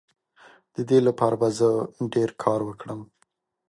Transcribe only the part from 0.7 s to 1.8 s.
د دې لپاره به زه